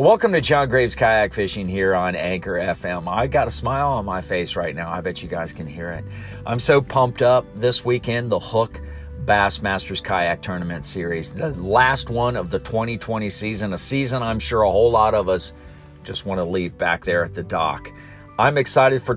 [0.00, 3.06] Welcome to John Graves Kayak Fishing here on Anchor FM.
[3.06, 4.90] I got a smile on my face right now.
[4.90, 6.06] I bet you guys can hear it.
[6.46, 8.32] I'm so pumped up this weekend.
[8.32, 8.80] The HUK
[9.26, 14.62] Bassmasters Kayak Tournament Series, the last one of the 2020 season, a season I'm sure
[14.62, 15.52] a whole lot of us
[16.02, 17.92] just want to leave back there at the dock.
[18.38, 19.14] I'm excited for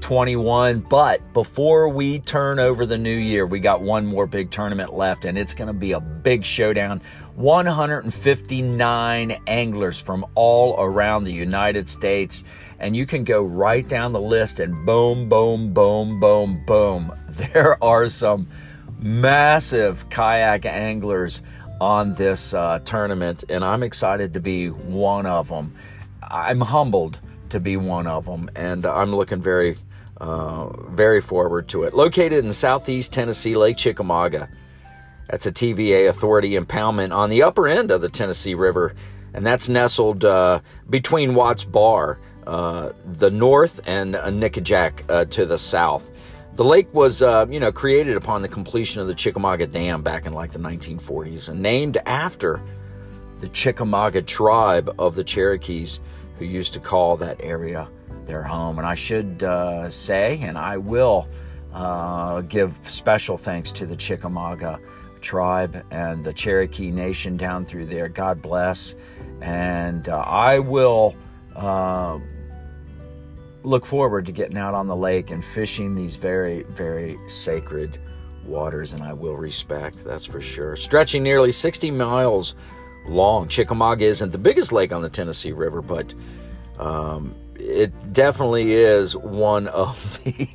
[0.00, 4.92] 2021, but before we turn over the new year, we got one more big tournament
[4.92, 7.00] left, and it's going to be a big showdown.
[7.36, 12.44] 159 anglers from all around the United States,
[12.78, 17.14] and you can go right down the list and boom, boom, boom, boom, boom.
[17.52, 18.48] There are some
[18.98, 21.40] massive kayak anglers
[21.80, 25.74] on this uh, tournament, and I'm excited to be one of them.
[26.22, 27.18] I'm humbled
[27.50, 29.76] to be one of them, and I'm looking very,
[30.20, 31.94] uh, very forward to it.
[31.94, 34.48] Located in southeast Tennessee, Lake Chickamauga.
[35.28, 38.94] That's a TVA authority impoundment on the upper end of the Tennessee River,
[39.32, 45.56] and that's nestled uh, between Watts Bar, uh, the north, and Nickajack uh, to the
[45.56, 46.10] south.
[46.56, 50.26] The lake was, uh, you know, created upon the completion of the Chickamauga Dam back
[50.26, 52.60] in like the 1940s, and named after
[53.40, 56.00] the Chickamauga tribe of the Cherokees,
[56.38, 57.88] who used to call that area
[58.30, 58.78] their home.
[58.78, 61.28] And I should uh, say, and I will
[62.48, 64.78] give special thanks to the Chickamauga
[65.20, 68.08] tribe and the Cherokee Nation down through there.
[68.08, 68.94] God bless.
[69.40, 71.16] And uh, I will
[71.56, 72.18] uh,
[73.62, 77.98] look forward to getting out on the lake and fishing these very, very sacred
[78.44, 80.76] waters, and I will respect, that's for sure.
[80.76, 82.54] Stretching nearly 60 miles
[83.06, 86.14] long, Chickamauga isn't the biggest lake on the Tennessee River, but
[86.78, 87.34] um,
[87.70, 90.48] it definitely is one of the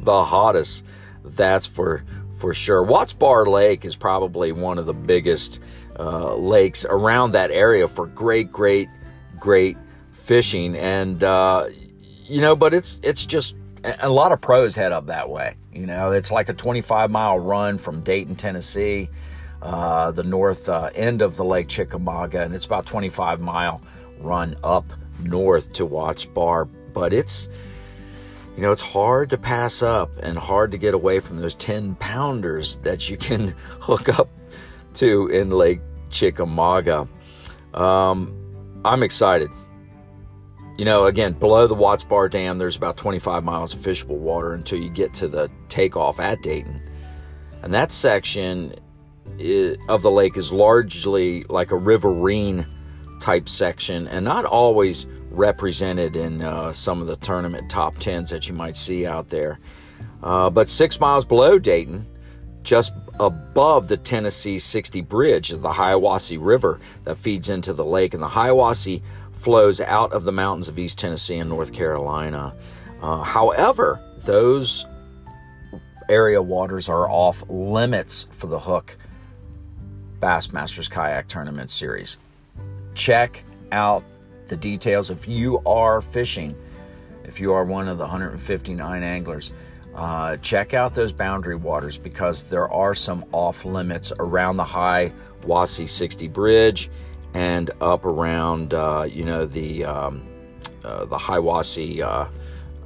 [0.00, 0.84] the hottest.
[1.24, 2.04] That's for
[2.36, 2.82] for sure.
[2.82, 5.60] Watts Bar Lake is probably one of the biggest
[5.98, 8.88] uh, lakes around that area for great, great,
[9.38, 9.76] great
[10.10, 10.76] fishing.
[10.76, 11.68] And uh,
[12.26, 13.56] you know, but it's it's just
[14.00, 15.56] a lot of pros head up that way.
[15.72, 19.10] You know, it's like a 25 mile run from Dayton, Tennessee,
[19.62, 23.82] uh, the north uh, end of the Lake Chickamauga, and it's about 25 mile
[24.18, 24.84] run up
[25.22, 26.64] north to Watts Bar.
[26.64, 27.48] But it's
[28.56, 31.96] you know, it's hard to pass up and hard to get away from those 10
[31.96, 33.48] pounders that you can
[33.80, 34.28] hook up
[34.94, 35.80] to in Lake
[36.10, 37.08] Chickamauga.
[37.72, 38.32] Um,
[38.84, 39.50] I'm excited.
[40.78, 44.54] You know, again, below the Watts Bar Dam, there's about 25 miles of fishable water
[44.54, 46.80] until you get to the takeoff at Dayton.
[47.62, 48.74] And that section
[49.88, 52.66] of the lake is largely like a riverine
[53.24, 58.46] type section and not always represented in uh, some of the tournament top tens that
[58.46, 59.58] you might see out there.
[60.22, 62.04] Uh, but six miles below Dayton,
[62.62, 68.12] just above the Tennessee 60 Bridge, is the Hiwassee River that feeds into the lake.
[68.12, 69.00] And the Hiwassee
[69.32, 72.54] flows out of the mountains of East Tennessee and North Carolina.
[73.00, 74.84] Uh, however, those
[76.10, 78.98] area waters are off limits for the HUK
[80.20, 82.18] Bassmasters Kayak Tournament Series.
[82.94, 84.04] Check out
[84.48, 85.10] the details.
[85.10, 86.56] If you are fishing,
[87.24, 89.52] if you are one of the 159 anglers,
[89.94, 95.12] uh, check out those boundary waters because there are some off limits around the high
[95.46, 96.90] Wassee 60 Bridge
[97.32, 100.26] and up around, uh, you know, the um,
[100.84, 102.26] uh, the Hiwassee uh,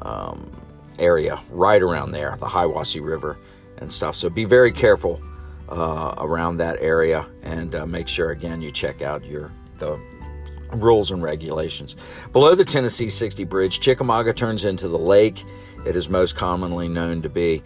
[0.02, 0.50] um,
[0.98, 3.38] area, right around there, the High Hiwassee River
[3.78, 4.14] and stuff.
[4.14, 5.20] So be very careful
[5.68, 10.00] uh, around that area and uh, make sure again you check out your the
[10.72, 11.96] rules and regulations.
[12.32, 15.44] Below the Tennessee 60 Bridge, Chickamauga turns into the lake
[15.88, 17.62] it is most commonly known to be,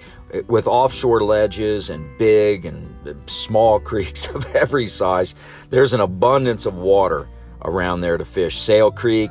[0.47, 2.95] with offshore ledges and big and
[3.29, 5.35] small creeks of every size.
[5.71, 7.29] There's an abundance of water
[7.63, 8.59] around there to fish.
[8.59, 9.31] Sale Creek,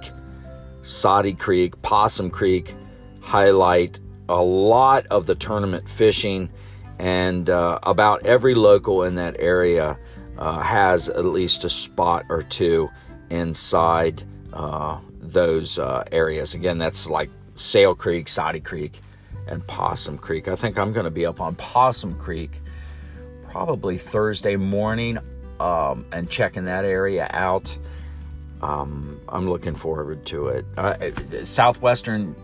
[0.82, 2.74] Soddy Creek, Possum Creek
[3.22, 6.50] highlight a lot of the tournament fishing,
[6.98, 9.98] and uh, about every local in that area
[10.38, 12.90] uh, has at least a spot or two
[13.30, 14.24] inside
[14.54, 16.54] uh, those uh, areas.
[16.54, 19.00] Again, that's like Sale Creek, Soddy Creek,
[19.48, 20.48] and Possum Creek.
[20.48, 22.62] I think I'm going to be up on Possum Creek
[23.50, 25.18] probably Thursday morning
[25.60, 27.78] um, and checking that area out.
[28.62, 30.66] Um, I'm looking forward to it.
[30.78, 32.36] Uh, southwestern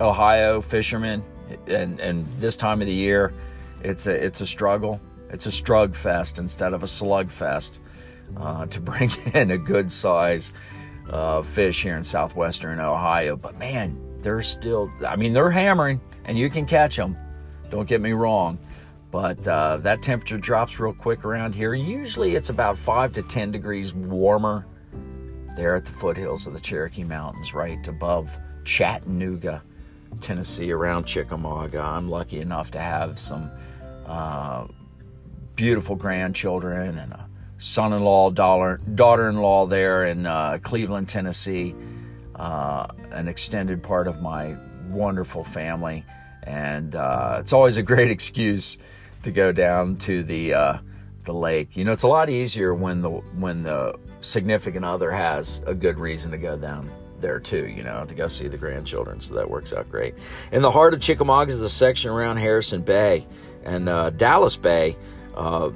[0.00, 1.22] Ohio fishermen,
[1.66, 3.32] and, and this time of the year,
[3.82, 5.00] it's a it's a struggle.
[5.30, 7.80] It's a strug fest instead of a slug fest
[8.36, 10.52] uh, to bring in a good size
[11.10, 13.36] uh, fish here in southwestern Ohio.
[13.36, 17.16] But man, they're still, I mean, they're hammering and you can catch them.
[17.70, 18.58] Don't get me wrong.
[19.10, 21.72] But uh, that temperature drops real quick around here.
[21.74, 24.66] Usually it's about 5 to 10 degrees warmer
[25.56, 29.62] there at the foothills of the Cherokee Mountains, right above Chattanooga,
[30.20, 31.80] Tennessee, around Chickamauga.
[31.80, 33.50] I'm lucky enough to have some
[34.06, 34.68] uh,
[35.58, 37.28] beautiful grandchildren and a
[37.58, 41.74] son-in-law, daughter, daughter-in-law there in uh, Cleveland, Tennessee.
[42.36, 44.56] Uh, an extended part of my
[44.88, 46.04] wonderful family,
[46.44, 48.78] and uh, it's always a great excuse
[49.24, 50.78] to go down to the uh,
[51.24, 51.76] the lake.
[51.76, 55.98] You know, it's a lot easier when the when the significant other has a good
[55.98, 56.88] reason to go down
[57.18, 59.20] there too, you know, to go see the grandchildren.
[59.20, 60.14] So that works out great.
[60.52, 63.26] In the heart of Chickamauga is the section around Harrison Bay
[63.64, 64.96] and uh, Dallas Bay.
[65.38, 65.70] Uh,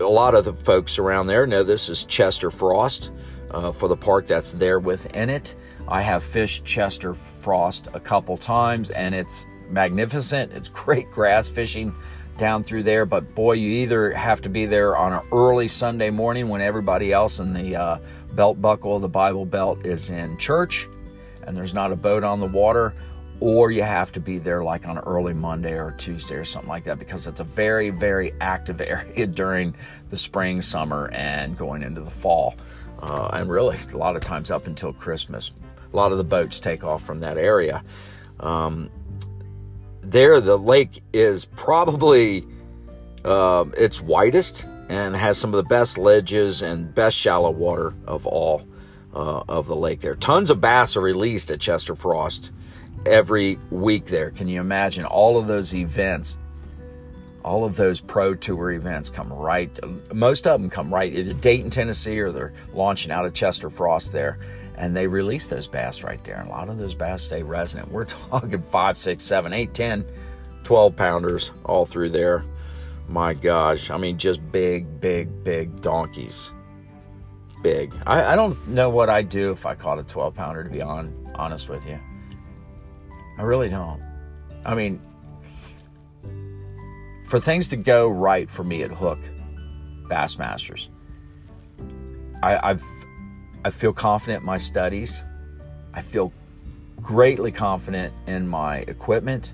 [0.00, 3.12] a lot of the folks around there know this is Chester Frost
[3.52, 5.54] uh, for the park that's there within it.
[5.88, 10.52] I have fished Chester Frost a couple times and it's magnificent.
[10.52, 11.94] It's great grass fishing
[12.36, 16.10] down through there, but boy, you either have to be there on an early Sunday
[16.10, 17.98] morning when everybody else in the uh,
[18.32, 20.88] belt buckle of the Bible Belt is in church
[21.46, 22.92] and there's not a boat on the water,
[23.40, 26.84] or you have to be there like on early Monday or Tuesday or something like
[26.84, 29.74] that because it's a very, very active area during
[30.08, 32.54] the spring, summer, and going into the fall.
[33.00, 35.52] Uh, and really, a lot of times up until Christmas,
[35.92, 37.84] a lot of the boats take off from that area.
[38.40, 38.90] Um,
[40.00, 42.46] there, the lake is probably
[43.24, 48.26] uh, its widest and has some of the best ledges and best shallow water of
[48.26, 48.66] all
[49.14, 50.14] uh, of the lake there.
[50.14, 52.52] Tons of bass are released at Chester Frost
[53.04, 54.30] every week there.
[54.30, 56.40] Can you imagine all of those events?
[57.44, 59.70] All of those pro tour events come right,
[60.12, 64.12] most of them come right either Dayton, Tennessee, or they're launching out of Chester Frost
[64.12, 64.38] there.
[64.74, 66.36] And they release those bass right there.
[66.36, 67.90] And a lot of those bass stay resident.
[67.90, 70.04] We're talking five, six, seven, eight, 10,
[70.64, 72.44] 12 pounders all through there.
[73.08, 73.90] My gosh.
[73.90, 76.50] I mean, just big, big, big donkeys.
[77.62, 77.94] Big.
[78.06, 80.82] I, I don't know what I'd do if I caught a 12 pounder, to be
[80.82, 81.98] on, honest with you.
[83.38, 84.00] I really don't.
[84.64, 85.00] I mean,
[87.26, 89.18] for things to go right for me at HUK
[90.04, 90.88] Bassmasters,
[92.42, 92.82] I, I've
[93.64, 95.22] I feel confident in my studies.
[95.92, 96.32] I feel
[97.02, 99.52] greatly confident in my equipment.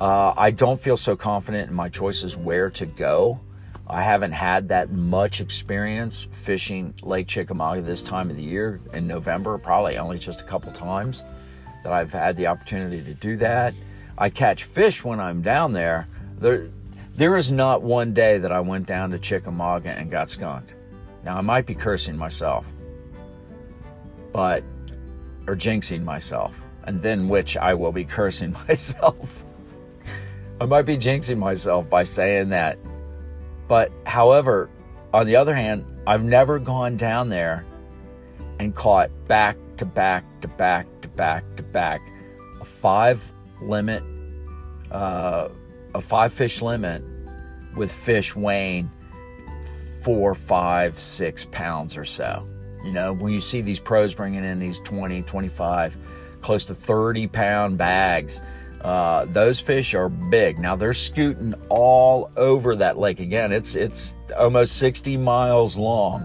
[0.00, 3.40] Uh, I don't feel so confident in my choices where to go.
[3.86, 9.06] I haven't had that much experience fishing Lake Chickamauga this time of the year in
[9.06, 11.22] November, probably only just a couple times
[11.82, 13.74] that I've had the opportunity to do that.
[14.16, 16.08] I catch fish when I'm down there.
[16.38, 16.68] There,
[17.14, 20.74] there is not one day that I went down to Chickamauga and got skunked.
[21.24, 22.66] Now, I might be cursing myself,
[24.32, 24.62] but,
[25.46, 29.42] or jinxing myself, and then which I will be cursing myself.
[30.60, 32.78] I might be jinxing myself by saying that.
[33.68, 34.70] But, however,
[35.12, 37.64] on the other hand, I've never gone down there
[38.58, 40.86] and caught back to back to back
[41.18, 42.00] back to back
[42.62, 43.30] a five
[43.60, 44.02] limit,
[44.90, 45.48] uh,
[45.94, 47.02] a five fish limit
[47.76, 48.90] with fish weighing
[50.02, 52.46] four, five, six pounds or so.
[52.84, 55.96] You know, when you see these pros bringing in these 20, 25,
[56.40, 58.40] close to 30 pound bags,
[58.80, 60.58] uh, those fish are big.
[60.58, 63.20] Now they're scooting all over that lake.
[63.20, 66.24] Again, it's it's almost 60 miles long.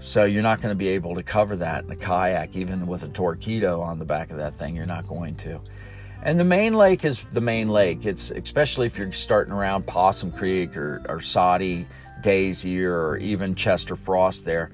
[0.00, 3.02] So you're not going to be able to cover that in a kayak, even with
[3.02, 4.76] a Torqeedo on the back of that thing.
[4.76, 5.60] You're not going to.
[6.22, 8.06] And the main lake is the main lake.
[8.06, 11.86] It's especially if you're starting around Possum Creek or, or Soddy,
[12.22, 14.70] Daisy, or even Chester Frost there.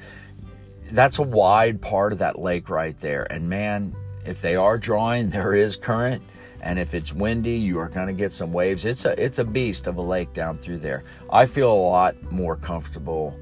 [0.91, 3.25] That's a wide part of that lake right there.
[3.31, 3.95] And man,
[4.27, 6.23] if they are drawing, there is current.
[6.61, 8.87] And if it's windy, you are going to get some waves.
[8.87, 11.05] It's a it's a beast of a lake down through there.
[11.31, 13.39] I feel a lot more comfortable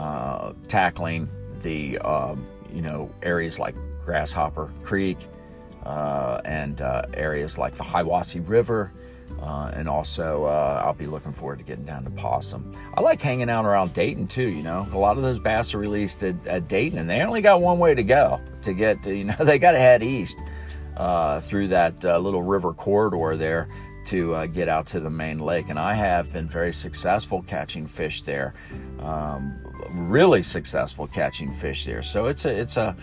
[0.00, 1.28] uh, tackling
[1.60, 5.18] the um, you know areas like Grasshopper Creek
[5.84, 8.92] uh, and uh, areas like the Hiwassee River.
[9.42, 12.74] Uh, and also, I'll be looking forward to getting down to Possum.
[12.94, 14.48] I like hanging out around Dayton too.
[14.48, 17.40] You know, a lot of those bass are released at, at Dayton, and they only
[17.40, 19.14] got one way to go to get to.
[19.14, 20.38] You know, they got to head east
[21.42, 23.68] through that little river corridor there
[24.06, 25.68] to uh, get out to the main lake.
[25.68, 28.54] And I have been very successful catching fish there,
[28.98, 29.56] um,
[29.90, 32.02] really successful catching fish there.
[32.02, 32.96] So it's a, it's a,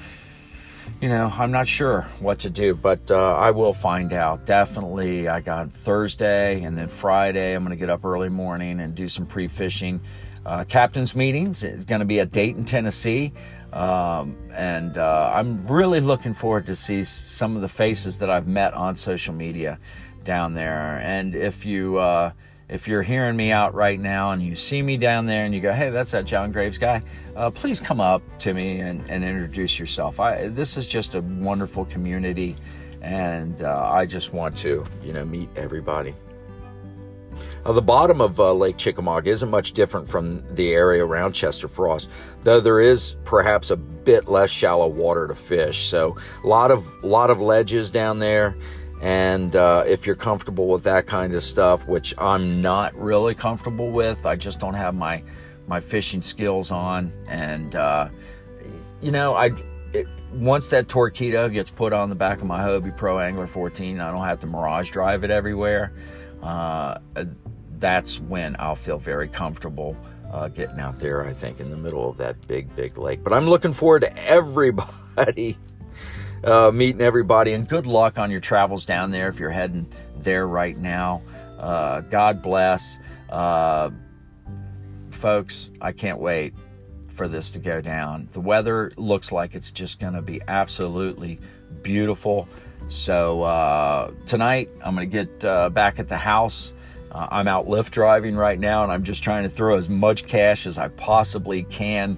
[1.01, 4.45] you know, I'm not sure what to do, but uh, I will find out.
[4.45, 7.53] Definitely, I got Thursday and then Friday.
[7.53, 10.01] I'm going to get up early morning and do some pre fishing.
[10.45, 13.33] Uh, captain's meetings is going to be at Dayton, Tennessee.
[13.73, 18.47] Um, and uh, I'm really looking forward to see some of the faces that I've
[18.47, 19.77] met on social media
[20.23, 20.99] down there.
[20.99, 22.31] And if you uh,
[22.69, 25.61] if you're hearing me out right now and you see me down there and you
[25.61, 27.01] go, hey, that's that John Graves guy,
[27.35, 30.19] uh, please come up to me and, and introduce yourself.
[30.19, 32.55] I, this is just a wonderful community,
[33.01, 36.13] and uh, I just want to, you know, meet everybody.
[37.65, 41.67] Uh, the bottom of uh, Lake Chickamauga isn't much different from the area around Chester
[41.67, 42.09] Frost,
[42.43, 45.87] though there is perhaps a bit less shallow water to fish.
[45.87, 48.55] So a lot of lot of ledges down there,
[49.01, 53.91] and uh, if you're comfortable with that kind of stuff, which I'm not really comfortable
[53.91, 55.23] with, I just don't have my
[55.67, 58.09] my fishing skills on, and uh,
[59.01, 59.51] you know, I
[59.93, 63.99] it, once that Torqeedo gets put on the back of my Hobie Pro Angler 14,
[63.99, 65.93] I don't have to mirage drive it everywhere.
[66.41, 66.97] Uh,
[67.79, 69.95] that's when I'll feel very comfortable
[70.31, 71.25] uh, getting out there.
[71.25, 73.23] I think in the middle of that big, big lake.
[73.23, 75.57] But I'm looking forward to everybody.
[76.43, 80.47] Uh, meeting everybody and good luck on your travels down there if you're heading there
[80.47, 81.21] right now.
[81.57, 82.99] Uh, God bless.
[83.29, 83.89] Uh,
[85.09, 86.53] folks, I can't wait
[87.09, 88.29] for this to go down.
[88.33, 91.39] The weather looks like it's just going to be absolutely
[91.81, 92.47] beautiful.
[92.87, 96.73] So uh, tonight, I'm going to get uh, back at the house.
[97.11, 100.27] Uh, I'm out Lyft driving right now, and I'm just trying to throw as much
[100.27, 102.17] cash as I possibly can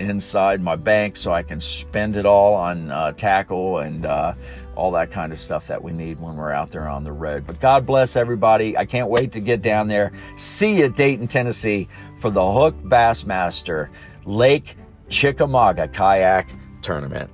[0.00, 4.34] inside my bank so I can spend it all on uh, tackle and uh,
[4.74, 7.46] all that kind of stuff that we need when we're out there on the road.
[7.46, 8.76] But God bless everybody.
[8.76, 10.12] I can't wait to get down there.
[10.36, 11.88] See you Dayton, Tennessee
[12.18, 13.90] for the HUK Bassmaster
[14.24, 14.76] Lake
[15.08, 16.48] Chickamauga Kayak
[16.82, 17.30] Tournament.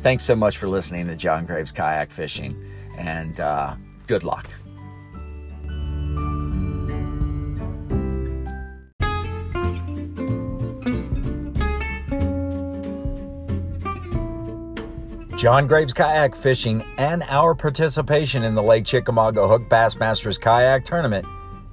[0.00, 2.56] Thanks so much for listening to John Graves Kayak Fishing,
[2.98, 3.76] and uh,
[4.06, 4.48] good luck.
[15.42, 21.26] John Graves Kayak Fishing and our participation in the Lake Chickamauga HUK Bassmasters Kayak Tournament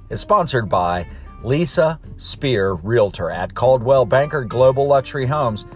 [0.08, 1.06] is sponsored by
[1.44, 5.66] Lisa Spear, Realtor at Coldwell Banker Global Luxury Homes.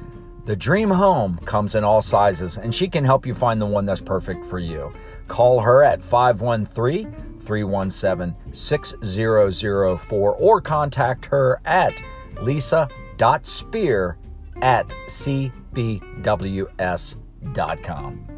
[0.44, 3.86] The dream home comes in all sizes, and she can help you find the one
[3.86, 4.92] that's perfect for you.
[5.28, 11.94] Call her at 513 317 6004 or contact her at
[12.42, 14.18] lisa.spear
[14.62, 15.54] at cbws.com
[17.52, 18.33] dot com.